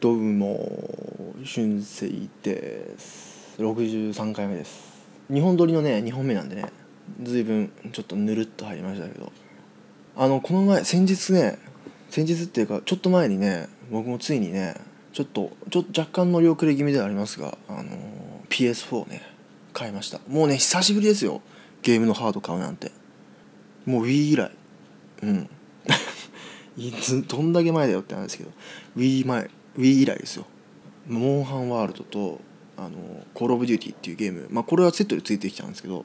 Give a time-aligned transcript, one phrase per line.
[0.00, 3.54] どうも春生です。
[3.58, 5.04] 63回目です。
[5.30, 6.64] 2本撮りのね2本目なんでね
[7.22, 9.30] 随分ちょっとぬるっと入りましたけど。
[10.16, 11.58] あのこの前先日ね
[12.08, 14.74] 先日っていうかちょっと前にね僕もついにね
[15.12, 17.90] ちょっとちょっと若干乗り遅れ気味ではありますがあの
[18.48, 19.20] PS4 ね
[19.74, 20.18] 買いました。
[20.28, 21.42] もうね久しぶりですよ。
[21.82, 22.90] ゲームのハード買うなんて。
[23.84, 24.50] もう Wii 以来。
[25.24, 25.50] うん。
[27.28, 28.50] どんだけ前だよってなんですけど。
[28.96, 29.50] Wii, 前。
[29.78, 30.46] Wii 以来ですよ。
[31.06, 32.40] モンハンワールドと
[32.76, 36.04] あのコール・オブ・デューティーっていうゲーム、まあ、これはセットでついてきたんですけど、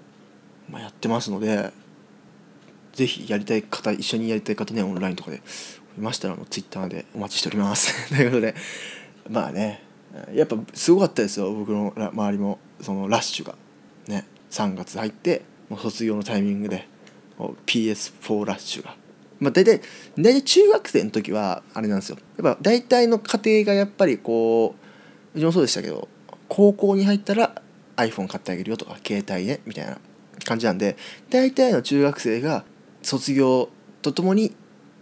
[0.69, 1.71] まあ、やってますので
[2.93, 5.37] ぜひやりたい方一緒にやりたい方ねオンラインとかで
[5.97, 8.09] いましたらのツイッターでお待ちしております。
[8.13, 8.55] ということで
[9.29, 9.83] まあね
[10.33, 12.59] やっぱすごかったですよ僕の周りも。
[12.81, 13.55] そのラッシュが。
[14.07, 16.87] ね3月入ってもう卒業のタイミングで
[17.65, 18.95] PS4 ラッシュが。
[19.45, 19.81] まあ、大体
[20.17, 22.17] 大体中学生の時はあれなんですよ。
[22.37, 24.75] やっぱ大体の家庭がやっぱりこ
[25.35, 26.07] ううちもそうでしたけど
[26.47, 27.61] 高校に入ったら
[27.97, 29.97] iPhone 買ってあげるよとか携帯ねみたいな
[30.43, 30.97] 感じなんで
[31.29, 32.65] 大体の中学生が
[33.01, 33.69] 卒業
[34.01, 34.55] とともに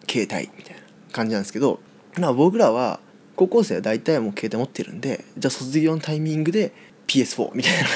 [0.10, 1.80] 携帯みたいな感じなんですけど、
[2.20, 3.00] まあ、僕らは
[3.36, 6.74] 高校生は大体もう携帯持ってるんでじゃあ卒業のタイミングで
[7.08, 7.88] PS4 みたいな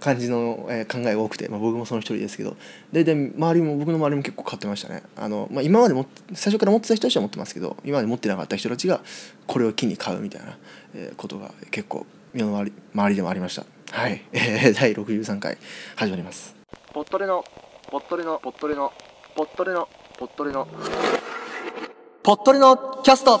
[0.00, 2.56] 感じの、え考えが多くて、まあ、僕もその一人ですけど。
[2.92, 5.02] 大体周りも僕の周りも結構買ってましたね。
[5.16, 9.00] あの、まあ、今までも最初から持ってた人たちは持ってますけど今まで持ってなかった人たちが
[9.46, 10.56] これを機に買うみたいな、
[10.94, 13.64] えことが結構身の回り周りでもありました。
[13.90, 15.58] はい、えー、第63回
[15.96, 16.54] 始まります。
[16.92, 17.44] ポットレの
[17.90, 18.92] ポットレのポットレの
[19.34, 20.68] ポットレのポットレの。
[22.22, 23.40] ポットレのキャスト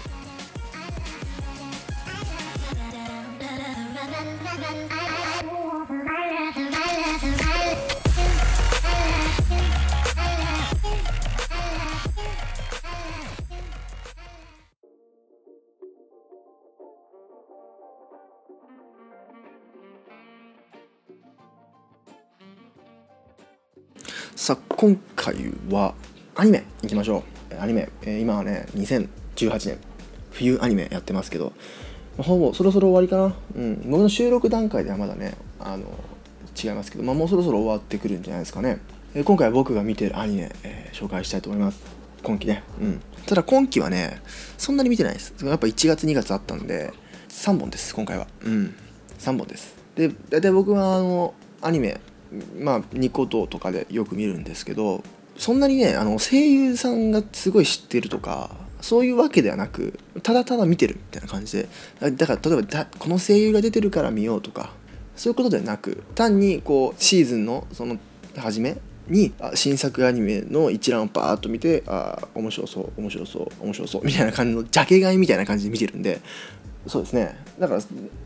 [24.41, 25.35] さあ今回
[25.69, 25.93] は
[26.33, 27.61] アニメいきましょう。
[27.61, 29.77] アニメ、え、今はね2018年。
[30.31, 31.53] 冬アニメやってますけど。
[32.17, 35.85] ほぼそろそろ終わりかな、うん、僕の収録段階ではまだねあの
[36.59, 38.79] 違いますけど、まあ、もうそろそろ終わってくるんじゃないですかね、
[39.13, 41.79] え、今回は僕が見てるアニメ、えー、紹介したいと思います。
[42.23, 42.63] 今期ね。
[42.81, 43.01] うん。
[43.27, 44.23] ただ今期はね
[44.57, 45.35] そんなに見てないです。
[45.45, 46.91] やっぱ1月2月あったんで
[47.29, 48.25] 3本です今回は。
[48.43, 48.73] うん。
[49.19, 49.75] 3本です。
[49.93, 52.01] で大体僕はあのアニメ
[52.59, 55.03] まあニコ動とかでよく見るんですけど
[55.37, 61.69] そんなにねあの声優さんがすごい知ってるとかそういうわけではなくただただ見てるみたいな感じで。
[62.11, 64.71] だから例えばこの声優が出てるから見ようとか
[65.15, 67.97] そういうことではなく単にこうシーズンのその
[68.35, 68.77] 初め
[69.07, 76.21] に新作アニメの一覧をバーッと見てあ面白そう面白そう面白そうみたいな感じのジャケ買いみたいな感じで見てるんで
[76.87, 77.37] そうですね。
[77.59, 77.81] だから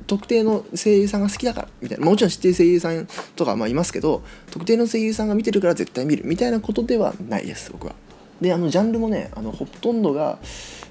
[0.08, 2.06] 特定の声優さんが好きだからみたいな。
[2.06, 7.96] もちろん知ってる声優さんとかまあいますけど特定の声優さんが見てるから絶対見るみたいなことではないです僕は。
[8.42, 10.40] であのジャンルもねあのほとんどが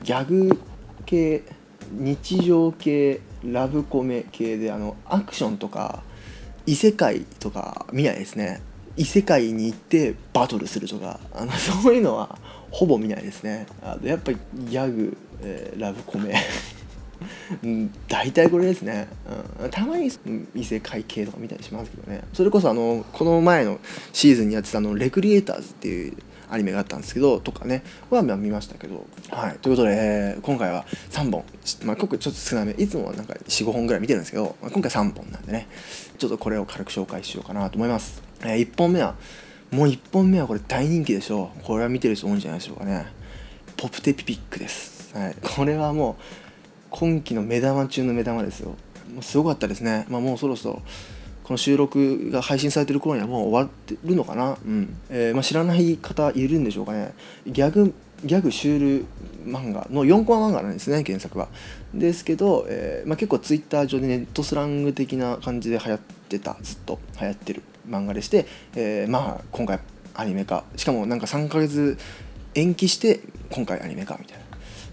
[0.03, 0.61] ギャグ
[1.07, 1.43] 系
[1.93, 6.03] 日常系ラブコメ系であのアクションとか
[6.67, 8.63] 異世界とか見ないですね。
[8.97, 12.39] 異世界に行ってバトルするとかあの そういうのは
[12.71, 13.67] ほぼ見ないですね。
[13.83, 16.35] あやっぱりギャグ、えー、ラブコメ。
[18.09, 19.09] 大体これですね、
[19.61, 20.11] うん、たまに
[20.55, 22.23] 異世界系とか見たりしますけどね。
[22.33, 23.79] それこそあのこの前の
[24.13, 26.17] シーズンにやってたの「レクリエイターズ」っていう
[26.51, 27.83] アニメがあったんですけどとかね。
[28.11, 29.07] は見ましたけど。
[29.31, 29.59] はい。
[29.59, 31.45] ということで、え、今回は3本。
[31.85, 35.67] まあ今回ちょっと少なめいつもはなんか45本ぐらい見てるんですけど、まあ、今回3本なんでね。
[36.19, 39.17] ちょっとこれを軽く紹介しようかなと思います、えー、1本目は
[39.73, 41.51] もう1本目はこれ大人気でしょ。
[41.61, 43.07] うこれは見てる人多いんじゃないでしょうかね。
[43.77, 46.23] ポプテピピックです、はい、これはもう
[46.97, 48.77] 今期の目玉中の目玉ですよ。
[49.13, 50.83] もうすごかったですね、まあ、もうそろそろ
[51.43, 54.97] この収録が配信されてる頃にはもう終わってるのかな、うん。
[55.11, 57.13] えー、まあ、知らない方いるんでしょうかね。
[57.47, 57.93] ギャグ
[58.25, 59.07] ギャグシュール
[59.45, 61.49] 漫画の4コマ漫画なんですね原作は。
[61.93, 69.81] ですけど、えー、まあ、結構ツイッター上でネットスラング的な感じで流行ってたずっと流行ってる漫画でして、えー、まあ今回
[70.15, 70.63] アニメ化。
[70.77, 71.99] しかもなんか3ヶ月
[72.55, 73.21] 延期して
[73.51, 74.45] 今回アニメ化みたいな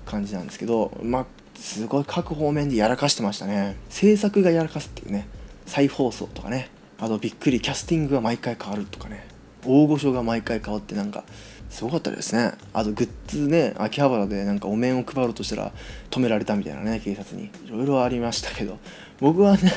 [0.05, 3.77] 感じなんですけどまあすごい各方面でやらかしてましたね。
[3.87, 5.27] 制作がやらかすっていうね。
[5.67, 6.69] 再放送とかね。
[6.99, 9.27] あとびっくりキャスティングが毎回変わるとかね。
[9.63, 11.23] 大御所が毎回変わってなんか
[11.69, 12.53] すごかったですね。
[12.73, 15.71] あとグッズね秋葉原でなんかお面を配ろうとしたら
[16.09, 17.51] 止められたみたいなね警察に。
[17.65, 18.79] いろいろありましたけど。
[19.19, 19.71] 僕はね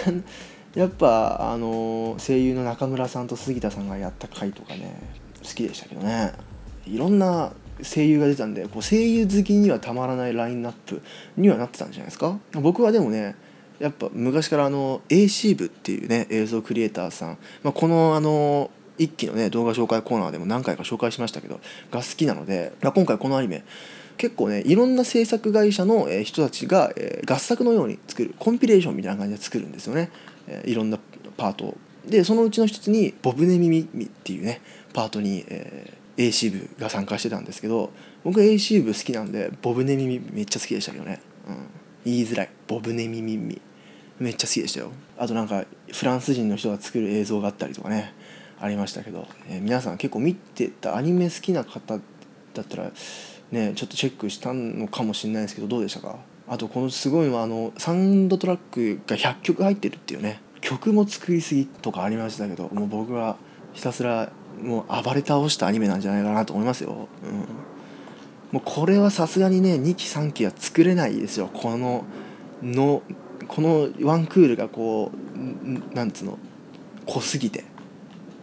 [0.74, 4.96] やっぱあの声優の中村さんと杉田さんがやった回とかね
[5.42, 6.32] 好きでしたけどね。
[6.86, 7.52] いろんな
[7.82, 11.02] 声優が出たんでこう声優好きにはたまらないラインナップ
[11.36, 12.38] にはなってたんじゃないですか？
[12.52, 13.34] 僕はでもね
[13.80, 21.60] やっぱ昔からあの AC 部っていうね映像クリエイターさん、まあ、このあの一期のね動画紹介コーナーでも何回か紹介しましたけど
[21.90, 23.64] が好きなので、まあ、今回このアニメ
[24.16, 26.92] 結構ねいろんな制作会社の人たちが、
[27.28, 30.10] 合作のように作るコンピレーションみたいな感じで作るんですよね、
[30.64, 31.00] いろんな
[31.36, 31.76] パートを。
[32.06, 34.60] でそのうちの一つに「ボブネミミ」っていうね
[34.92, 37.90] パートに、えー AC 部が参加してたんですけど
[38.22, 41.56] 僕 AC 部好きなんでボブネミミめっちゃ好きでしたけどね、うん、
[42.04, 42.50] 言いづらい。
[42.66, 43.60] ボブネミミミ。
[44.20, 44.92] めっちゃ好きでしたよ。
[45.18, 48.14] あとなんかフランス人の人が作る映像があったりとかね
[48.60, 52.92] ありましたけど、えー、皆さん結構見てたアニメ好きな方だったら
[53.50, 56.18] ねちょっとチェックしたのかもしれないですけどどうでしたか？
[56.46, 60.40] あとこのすごいのはあのサウンドトラックが100曲入ってるっていうね。
[60.60, 63.36] 曲も作りすぎとかありましたけどもう僕は
[63.74, 64.32] ひたすら
[64.62, 67.38] もう暴れ倒したアニメなんじゃないかなと思いますよ、うん、
[68.52, 71.50] もうこれはさすがにね2期3期は作れないですよ。
[71.52, 72.04] この
[72.62, 73.02] の
[73.48, 76.38] このワンクールがこうなんつうの
[77.06, 77.64] 濃すぎて。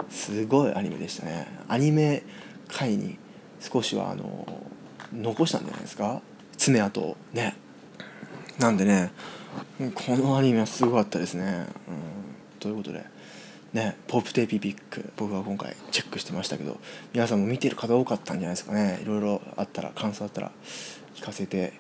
[0.09, 1.47] すごいアニメでしたね。
[1.69, 2.23] アニメ
[2.67, 3.17] 界に
[3.61, 4.45] 少しはあの
[5.13, 6.21] 残したんじゃないですか？
[6.57, 7.55] 爪痕ね。
[8.59, 9.13] なんでね
[9.95, 11.95] このアニメはすごかったですね、うん、
[12.59, 13.05] ということで。
[13.73, 16.77] ね、ポップテーピピック僕は今回チェックしてましたけど
[17.13, 18.99] 皆さんも見てる方多かったんじゃないですかね。
[19.01, 20.51] いろいろあったら感想あったら
[21.15, 21.71] 聞かせて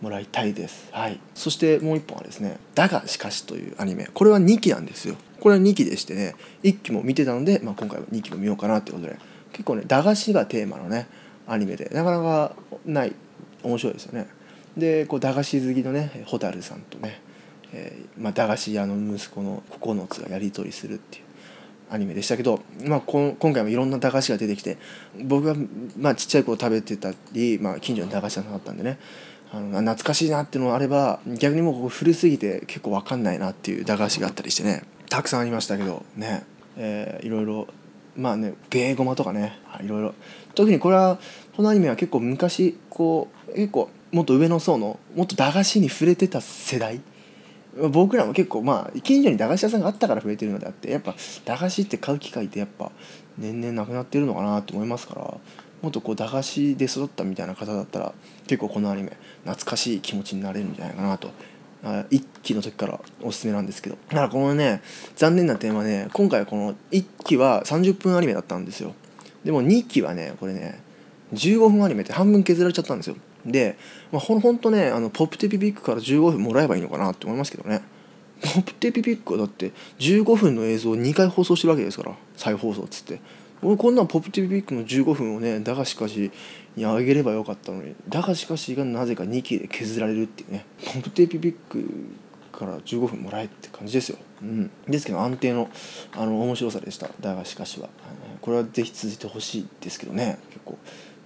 [0.00, 0.88] もらいたいです。
[0.92, 1.18] はい。
[1.34, 4.08] そしてもう一本はですね「だがしかし」というアニメ。
[4.14, 5.16] これは2期なんですよ。
[5.40, 9.16] これは2期でしてね1期も見てたので、まあ、今回は2期も見ようかなってことで。
[9.52, 11.08] 結構ね駄菓子がテーマのね
[11.48, 11.90] アニメで。
[11.92, 12.54] なかなか
[12.86, 13.12] ない
[13.64, 14.28] 面白いですよね。
[14.76, 17.20] でこう駄菓子好きのね蛍さんとね、
[17.72, 21.24] えーまあ、駄菓子屋の息子の9つがやり取りするっていう。
[21.92, 24.78] アニメでしたけど、まあ、今回もいろんな駄菓子が出てきて
[25.22, 25.54] 僕が、
[25.98, 28.98] ま、ちっちゃい頃食べてたり、まあ、近所の駄菓子屋さんだったんでね
[29.52, 36.44] あの懐かしいなっていうのがあれば逆にもう古すぎて結構分かんないなっていう駄菓子があったりしてねたくさんありましたけどね、
[36.78, 37.68] えー、いろいろ
[38.16, 40.14] まあねベーゴマとかねいろいろ。
[40.54, 41.18] 特にこれは
[41.54, 47.00] このアニメは結構昔こう結構もっと上の層のもっと駄菓子に触れてた世代
[47.90, 51.14] 僕らも結構まあ近所に駄菓子屋さんがあったから増えてるのであってやっぱ
[51.44, 52.90] 駄菓子って買う機会ってやっぱ
[53.38, 55.22] 年々なくなってるのかなと思いますから
[55.80, 58.12] もっとこう駄菓子で育ったみたいな方だったら
[58.46, 61.30] 結構このアニメ懐かしい気持ちになれるんじゃないかなと。
[61.82, 63.96] 1期の時からおすすめなんですけど。
[64.10, 64.82] だからこのね
[65.16, 68.94] 残念な点はね今回この1期は30分アニメだったんですよ。
[69.44, 70.80] でも2期はねこれね
[71.34, 73.16] 15分アニメって半分削られちゃったんですよ。
[73.46, 73.76] で、
[74.10, 77.82] まあ、ほんとねあのポップテピピックから15分もらえばいいのかなって思いますけどね。
[78.42, 83.20] ポップテピピックはだって15分の映像を2回放送してるわけですから再放送っつって。
[83.64, 86.32] 俺こんなんポップテピピックの15分をねだがしかし
[86.74, 90.66] にあげればよかったのにだがしかしがなぜか2期で削られるっていうね。
[90.84, 91.88] ポップテピピック
[92.52, 95.70] から15分もらえって感じですよ、うん、ですけど安定の
[96.12, 97.08] あの面白さでした。
[97.20, 97.88] だがしかしは。
[98.40, 100.38] これはぜひ続いてほしいですけどね。
[100.48, 100.78] 結構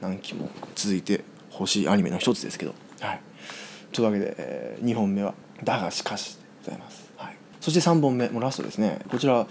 [0.02, 1.24] 何期も続いて
[1.58, 3.20] 欲しいアニメの一つですけど、はい、
[3.92, 5.34] というわけで、えー、2本目は
[5.64, 9.00] 「だがしかし」でございます、はい、そして3本目もうラストですね。
[9.08, 9.46] こちら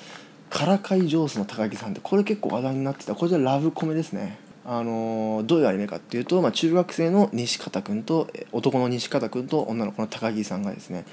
[0.49, 3.15] からかい上手の高木さんでこれ結構話題になってた。
[3.15, 4.37] こちらラブコメですね。
[4.67, 11.05] あのー、どういうアニメかっていうと、まあ、中学生の西方君と男の西方君と女の子の高木さんがですね、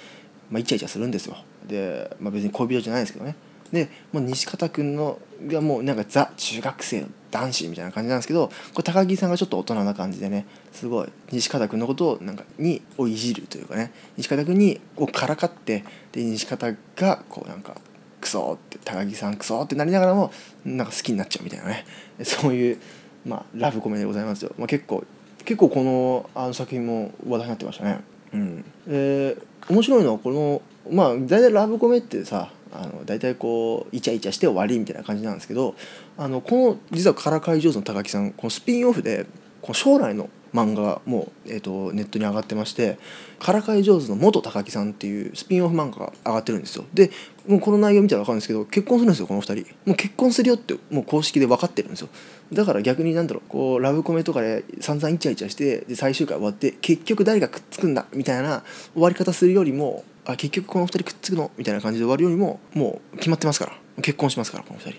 [0.50, 1.36] まあ、イチャイチャするんですよ。
[1.66, 3.36] で、まあ、別に恋人じゃないですけどね。
[3.72, 17.76] でもう西方君のがもうなんかザ中学生男子みたいな感じなんですけどこれ高木さんがちょっと大人な感じでねすごい西方君のことをなんかにをいじるというかね西方君にこうからかってで西方がこうなんか
[18.20, 20.30] クソって高木さんクソってなりながらも
[20.64, 21.84] なんか好きになっちゃうみたいなね。
[22.22, 22.78] そういう、
[23.26, 25.04] まあ、ラブコメでございますよ、まあ、結構
[25.44, 28.00] 結構このあの作品も話題になってましたね。
[28.32, 28.64] うん。
[28.86, 35.74] えー、面白いのはこのまあ大体ラブコメってさあの大体こうイチャイチャして終わりみたいな感じなんですけど
[36.16, 39.26] あのこの実はからかい上手の高木さんこのスピンオフで
[39.60, 42.98] この将来の漫画も、えーと、ネットに上がってまして
[43.40, 46.84] 「からかい上手の元高木さん」っていうスピンオフ漫画が上がってるんですよ。
[46.92, 47.10] で
[47.46, 49.74] もうこの内容見たら分かるんですけど結婚するんですよこの2人。
[49.84, 52.08] もう結婚するよってもう公式で分かってるんですよ。
[52.52, 63.82] だから逆になんだろうこうラブコメとかで散々イチャイチャしてで最終回終わって結局誰がくっつくんだみたいな終わり方するよりもあ結局この2人くっつくのみたいな感じで終わるよりももう決まってますから。
[64.00, 64.98] 結婚しますからこの2人、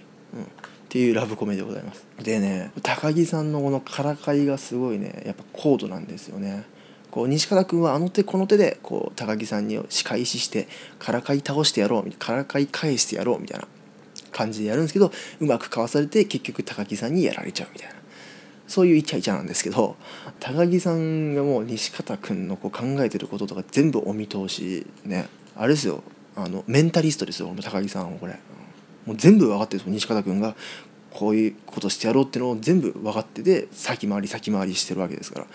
[0.94, 2.06] っていうラブコメでございます。
[2.22, 6.66] でね高木さんのこのからかいがすごいねやっぱ高度なんですよね。
[7.10, 10.68] こう西方君はあの手この手でこう高木さんに仕返しして
[11.00, 13.68] からかい倒してやろうみたいなからかい返してやろうみたいな
[14.32, 17.96] 感じでやるんですけどうまくかわされて結局高木さんにやられちゃうみたいな。
[18.68, 19.96] そういうイチャイチャなんですけど
[20.40, 25.28] 高木さんがもう西方君のこう考えてることとか全部お見通しね。
[25.56, 26.04] あれですよ。
[26.36, 28.38] あのメンタリストですよ高木さんはこれ。
[29.06, 30.56] もう全部分かってるんです西方君が。
[31.14, 35.46] こういうことしてやろうっていうのを全部分かってて先回り先回りしてるわけですから。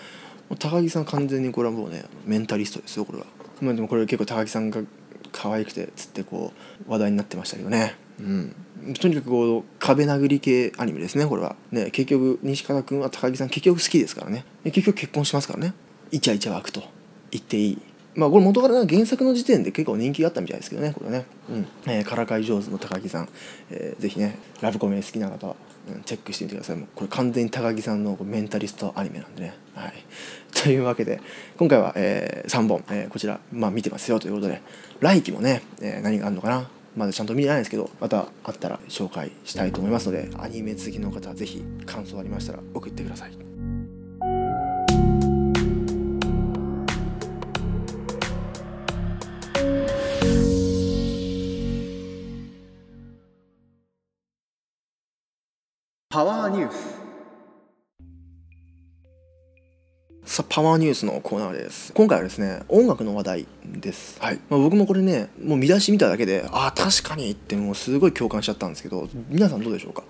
[0.57, 3.25] 高木さん完全にこれはもうねメンタリストですよこれは。
[3.61, 4.81] まあ、でもこれ結構高木さんが
[5.31, 6.53] 可愛くてつってこ
[6.87, 7.95] う話題になってましたけどね。
[8.19, 8.55] うん。
[8.93, 11.57] とにかくこう壁殴り系アニメですねこれは。
[11.71, 14.45] ね結局西川君は高木さん結局好きですからね。
[14.63, 15.73] 結局結婚しますからね。
[16.11, 16.83] イチャイチャ湧くと。
[17.31, 17.77] 言っていい
[18.19, 21.25] まあこれ元から原作の時点で結構人気があったみたいですけどねこれね。
[21.49, 21.67] うん。
[21.87, 23.29] えー、からかい上手の高木さん、
[23.71, 25.55] えー、ぜひねラブコメ好きな方は、
[25.89, 26.75] うん、チェックしてみてください。
[26.75, 29.53] もうこれ完全に高木さんのメンタリストアニメなんでね。
[29.73, 29.93] はい。
[30.53, 31.21] というわけで
[31.57, 34.61] 今回は、えー、3本、えー、こちら、まあ、見てますよということで
[34.99, 36.69] 来期もね、えー、何があるのかな。
[36.97, 43.58] まだちゃんと見てないですけどまたあったら紹介したいと思いますのでアニメ好きの方は是非感想ありましたら送ってください。
[56.19, 56.99] パワーニュース。
[60.25, 61.93] さあパワーニュースのコーナーです。
[61.93, 64.19] 今回はですね音楽の話題です。
[64.21, 70.03] はい、まあ、僕もこれねもう見出し見ただけでああ確かにってもうすごい共感しちゃったんですけど皆さんどうでしょうか？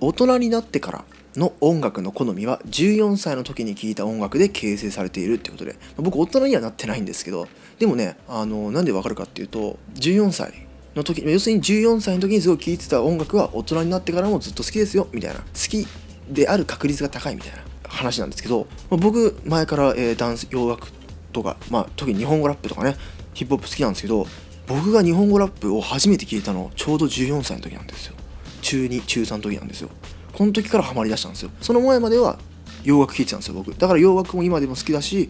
[0.00, 1.04] 大人になってから
[1.36, 5.76] の音楽の好みは14歳の時に聴いた音楽で形成されているってことで。
[5.98, 7.48] 僕大人にはなってないんですけど
[7.78, 15.40] でもねあのなんでわかるかっていうと14歳の時要するに14歳の時にすごい聴いてた音楽は大人になってからもずっと好きですよみたいな。
[15.40, 15.86] 好き
[16.28, 20.88] である確率が高いみたいな話なんですけど、まあ、僕前から、えー、ダンス洋楽
[21.32, 22.96] とか、まあ、特に日本語ラップとかね
[23.34, 24.26] ヒップホップ好きなんですけど
[24.66, 28.14] 僕が日本語ラップを初めて聞いたのちょうど14歳の時なんですよ。
[28.62, 29.90] 中2中3の時なんですよ。
[30.32, 31.50] この時からハマりだしたんですよ。
[31.60, 32.38] その前までは
[32.84, 33.74] 洋楽聴いてたんですよ僕。
[33.74, 35.28] だから洋楽も今でも好きだし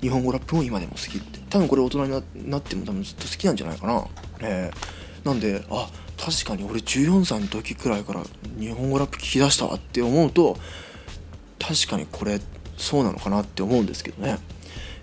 [0.00, 1.38] 日本語ラップも今でも好きって。
[1.50, 4.04] 多分これ大人になっても多分ずっと好きなんじゃないかな。
[4.40, 8.22] えー、なんであ確かに俺14歳の時くらいから
[8.58, 10.56] 日本語ラップ聴き出したわって思うと
[11.58, 12.40] 確かにこれ
[12.76, 14.38] そうなのかなって思うんですけどね。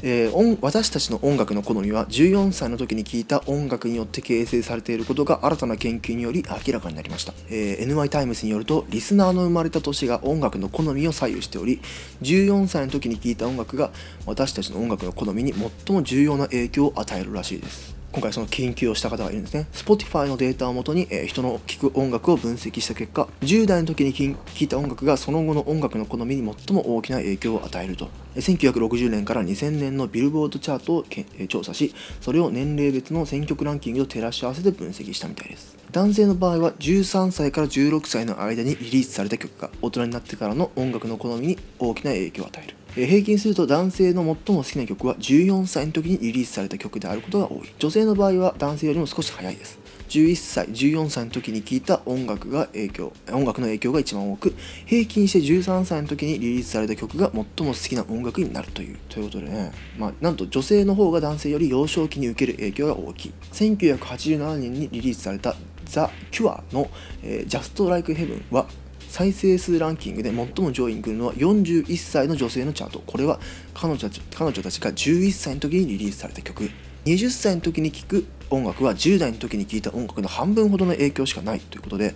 [0.04, 11.82] えー、私たちの音楽の好みは14歳の時に聴いた音楽によって形成されていることが新たな研究により明らかになりました、えー、NY タイムズによるとリスナーの生まれた年が音楽の好みを左右しており
[12.22, 13.90] 14歳の時に聴いた音楽が
[14.28, 19.68] 私たちの音楽の好みに最も重要な影響を与えるらしいです今回その研究をした方がいるんですね。
[19.74, 28.10] Spotify のデータをもとに、えー、人の聴く音楽を分析した結果10代の時に聴いた音楽がその後の音楽の好みに最も大きな影響を与えると。
[28.36, 31.06] 1960年から2000年のビルボードチャートを
[31.48, 35.78] 調査しそれを年齢別の選曲ランキングと照らし合わせて分析したみたいです。
[35.92, 42.78] 男性の場合は13歳から16歳の間にリリースされた曲が大人になってからの音楽の好みに大きな影響を与える。
[43.06, 47.74] 平均すると男性の最も好きな曲は14歳の時にリリースされた曲であることが多い。
[47.78, 49.80] 女性の場合は男性よりも少し早いです。
[50.10, 58.98] 11歳14歳の時に聴いた音楽が影響音楽の影響が一番多く平均して13歳の時にリリースされた曲が最も好きな音楽になるという。
[59.10, 63.34] ということでね、まあ、なんと女性の方が男性より幼少期に受ける影響が大きい。
[63.52, 66.02] 1987年にリリースされた The
[66.32, 66.90] Cure の、
[67.24, 68.68] えー、Just Like Heaven は
[69.18, 73.00] 再生数ランキングで最も上位に来るのは41歳の女性のチャート。
[73.00, 73.40] これは
[73.74, 76.70] 彼女たち彼女たちが11歳の時にリリースされた曲。
[77.06, 82.14] 20歳の時に聴く音楽は10代の時に聴いた音楽の半分ほどの影響しかないということで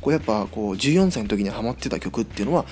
[0.00, 2.64] こうやっぱこう14歳の時にハマってた曲っていうのは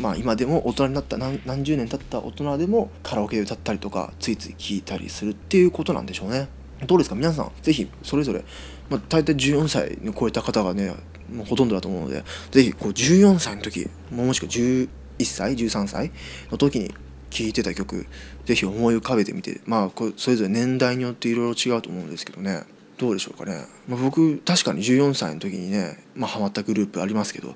[0.00, 6.48] まあ今でも大人になった何何十年経った大人でもカラオケで歌ったりとかついつい聴いたりするっていうことなんでしょうね。
[6.86, 7.16] どうですか？
[7.16, 8.42] 皆さんぜひそれぞれ、
[8.88, 10.94] まあ、大体14歳に超えた方がね
[11.32, 14.88] もうほとんどだと思うのでぜひこう14歳の時もしくは11
[15.24, 16.10] 歳13歳
[16.50, 16.94] の時に
[17.30, 18.06] 聴いてた曲
[18.44, 22.64] ぜひ思い浮かべてみてまあこそれぞれ年代によっていろいろ違うと思うんですけどね。
[22.96, 27.50] どうでしょうかね、まあ、僕確かに14歳の時にね、まあ、ハマったグループありますけど、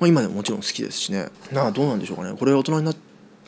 [0.00, 1.28] まあ、今でももちろん好きですしね。
[1.52, 2.34] なあどうなんでしょうかね。
[2.34, 2.96] これ大人になっ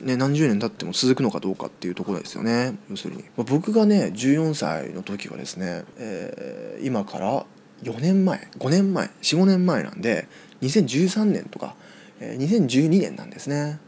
[0.02, 2.76] ね、何十年経っても続くのかどうかっていうところですよね。
[2.88, 7.46] 要するに、まあ、僕がね14歳の時はですね、えー、今から
[7.82, 10.28] 4年前5年前45年前なんで
[10.62, 11.74] 2013年とか、
[12.20, 13.80] えー、2012年なんですね。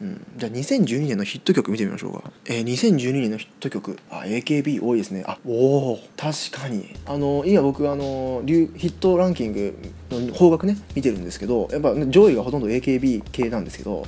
[0.00, 3.98] うん、じゃあ2012年のヒット曲見てみましょうか、えー、2012年のヒット曲。
[4.10, 5.22] あ AKB 多いですね。
[5.26, 6.94] あおお確かに。
[7.06, 9.78] あの今僕あのヒットランキング
[10.10, 14.04] の方角ね見てるんですけどやっぱ上位がほとんど AKB 系なんですけど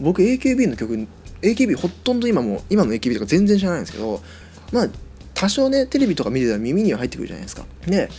[0.00, 1.06] 僕 AKB の曲
[1.42, 4.20] AKB ほとんど今も今の AKB とか全然知らないんですけど
[4.72, 4.88] まあ
[5.34, 7.64] 多少ねテレビとか見てたら耳には入ってくるじゃないですか。
[7.86, 8.10] で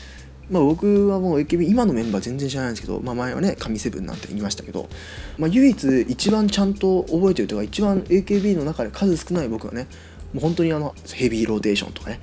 [0.52, 4.90] まあ、僕はもう AKB 今のメンバー全然知らないんですけど、まあ、前はね神7なんて言いましたけど、
[5.38, 9.88] まあ、唯一一番ちゃんと覚えてるというか一番 AKB の中で数少ない僕はね
[10.34, 12.20] もう本当にあのヘビーローテーションとかね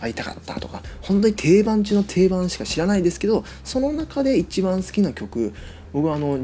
[0.00, 5.52] 会いたかったとか本当に定番中の定番しか知らないですけどその中で一番好きな曲
[5.92, 6.38] 僕はあの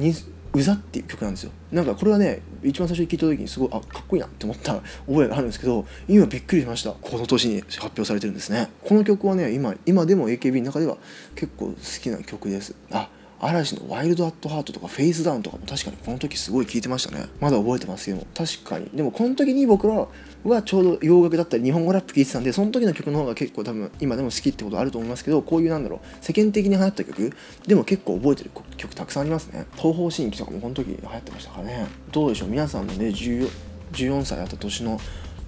[0.54, 1.52] うざっていう曲なんですよ。
[1.70, 4.74] なんかこれはね一番最初に聞いた時にすごいあかっこいいなって思った
[5.06, 6.92] 覚えがあるんですけど今びっくりしました。
[6.92, 8.70] この年に発表されてるんですね。
[8.84, 10.98] この曲はね今今でも AKB の中では
[11.34, 12.74] 結構好きな曲です。
[12.90, 13.08] あ
[13.42, 17.26] 嵐の「ワイルド・アット・ハート」とか「フェイスダウン」とかも確かにこの時すごい聴いてましたね。
[17.40, 18.88] まだ覚えてますけど確かに。
[18.94, 20.06] でもこの時に僕ら
[20.44, 27.32] はちょうど洋楽だったり日本語ラップ聴いてたんでその時の曲の方が結構多分今でも好きってことあると思いますけどこういうなんだろう世間的に流行った曲。
[27.66, 29.66] でも結構覚えてる曲たくさんありますね。
[29.76, 31.86] 東方神起とかもこの時流行ってましたからね。
[32.12, 32.48] どうでしょう？
[32.48, 33.48] 皆さんのね14
[33.92, 34.98] 14歳あった年の、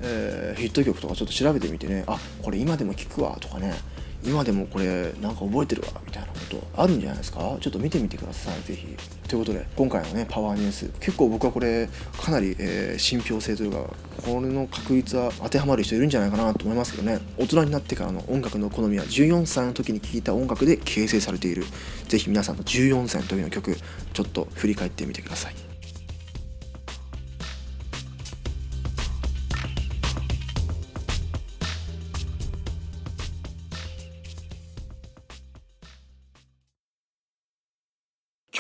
[0.03, 2.05] えー、ヒット曲とかちょっと調べてみてね。
[2.07, 3.73] あこれ今でも聴くわとかね。
[4.25, 7.57] 今でもこれなんか覚えてるわみたいなことあるんじゃないですか？
[7.61, 8.87] ちょっと見てみてくださいぜひ。
[9.29, 10.91] ということで今回のねパワーニュース。
[11.01, 11.89] 結構僕はこれ
[12.21, 13.79] かなり、えー、信憑性というか
[14.25, 17.19] これの確率は当てはまる人いるんじゃないかなと思いますけどね。
[17.39, 21.65] 大人になってからの音楽の好みは14歳の時に聴いた音楽で形成されている。
[22.09, 23.77] ぜひ皆さんの14歳の時の曲
[24.13, 25.55] ちょっと振り返ってみてください。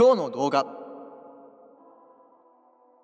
[0.04, 0.66] 今日の動画。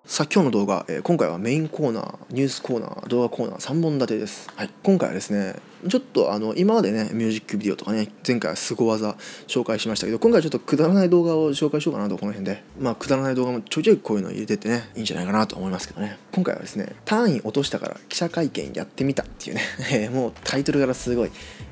[0.04, 5.54] さあ今日の動画、えー、今回はメインコーナーニュースコーナー動画コーナー3本立てです、はい、今回はですね
[5.88, 9.16] ちょっとあの今までねミュージックビデオとかね前回はすご技
[9.47, 12.62] 紹介しましたけど今回はちょっとくだらない動画を紹介しようかなとこの辺で。
[12.78, 16.19] まあくだらない動画もちょいちょいこういうの入れてってねいいんじゃないかなと思いますけどね。
[16.32, 20.08] 今回はですね単位落としたから記者会見やってみたっていうね。
[20.12, 21.30] もうタイトルからすごい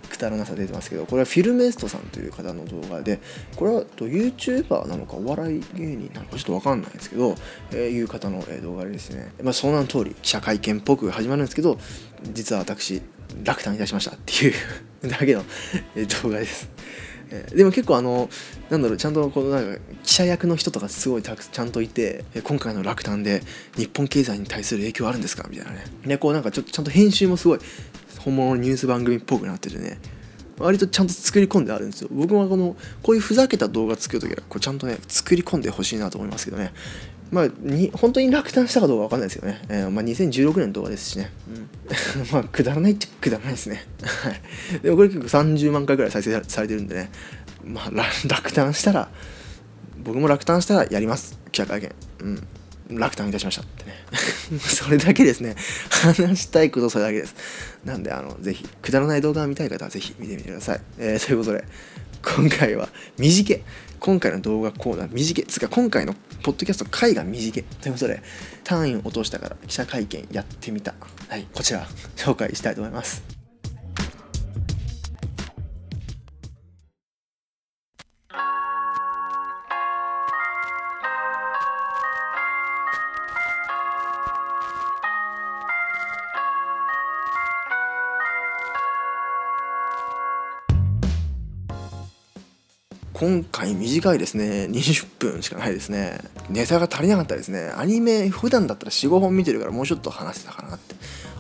[0.09, 3.21] くだらなさ出てますけどこれはフィルメストさんという方の動画で
[3.57, 7.35] これは YouTuber なのかお笑い芸人なのかちょっと分かんないですけど、
[7.73, 11.79] えー、いう方の動画でですね、まあ、その名の通り記者会見っぽく始まるんですけど
[12.33, 13.03] 実は私
[13.45, 15.45] 落胆いたしましたっていうだけの
[16.23, 16.69] 動画です。
[17.55, 18.31] でも結構あの
[18.71, 23.43] なんだろうちゃんとこのなんか記者役の人とかすごいたくちゃんといて今回の落胆で
[23.77, 25.47] 日本経済に対する影響あるんですか？
[25.51, 25.85] みたいなね。
[26.07, 27.59] でこうなんかちょっとちゃんと編集もすごい
[28.19, 29.99] 本物のニュース番組っぽくなっててね。
[30.59, 32.09] 割とちゃんと作り込んであるんですよ。
[32.11, 36.73] 僕はこのこういうふざけた動画作るときはこうちゃんとね作り込んでほしいなと思いますけどね。
[37.31, 41.69] まあに本当に落胆したかどうかわかんないですよね、えー、まあ、2016年の動画ですしね、うん、
[42.33, 43.85] まあくだらないっちゃくだらないですね。
[44.03, 44.41] はい。
[44.83, 47.11] でもこれ結構30万回ぐらい再生されてるんでね。
[47.65, 47.91] まあ
[48.29, 49.11] 落胆したら
[49.99, 51.39] 僕も落胆したらやります。
[51.53, 51.95] 記者会見。
[52.21, 52.47] うん。
[52.91, 53.95] 落胆いたしましたってね。
[54.61, 55.57] それだけですね。
[55.91, 57.35] 話したいことそれだけです。
[57.85, 61.65] なんであのぜひくだらない動画を見たい方はぜひ見てみてください、えー、ということで
[62.23, 62.89] 今回は
[63.19, 63.63] 短い
[64.01, 67.65] 今回の動画コーナー短いつか今回のポッドキャスト回が短い。
[67.65, 68.23] ということで
[68.65, 70.95] 単位を落としたから記者会見やってみた。
[71.29, 73.38] はいこちら紹介したいと思います。
[93.19, 94.69] 今回短いですね。
[94.71, 96.21] 20分しかないですね。
[96.49, 97.73] ネタが足りなかったですね。
[97.77, 100.95] アニメ普段だったら45本見てるからもうちょっと話せたかなって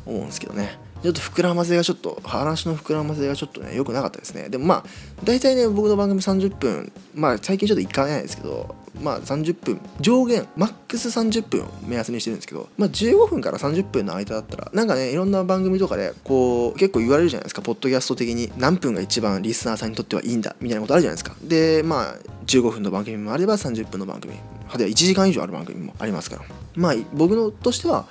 [0.04, 0.76] 思うんですけどね。
[1.02, 4.48] ちょっと膨らませがちょっと話の膨らませがちょっとね良くなかったですね。
[4.48, 4.84] でもまあ
[5.24, 17.62] 大体ね僕の番組30分まあ最近ちょっといかないですけどまあ30分上限マックス30分を目安にしてるんですけどまあ15分から30分の間だったらなんかねいろんな番組とかでこう結構言われるじゃないですか。
[17.62, 21.36] ポッドキャスト的に何分が一番リスナーさんにとってはいいんだみたいなことあるじゃないですか。
[21.42, 22.14] でまあ
[22.46, 24.34] 15分の番組もあれば30分の番組。
[24.66, 26.42] はで1時間以上ある番組もありますから。
[26.74, 28.06] まあ僕のとしては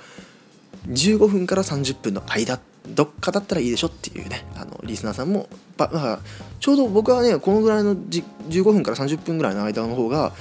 [0.88, 2.60] 15分から30分の間っ
[2.94, 5.48] どっかだったらいいでしょっていうねあのリスナーさんも
[5.78, 6.18] まあ、
[6.58, 10.32] ちょうど僕はねこのぐらいの15分から30分ぐらいの間の方が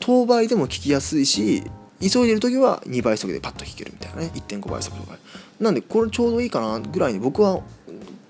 [0.00, 1.62] 当倍でも聞きやすいし
[2.00, 5.18] 急いでる時は2倍速でパッと聞けるみたいなね1.5倍速とか。
[5.60, 7.62] なんでこれちょうどいいかなぐらいに僕は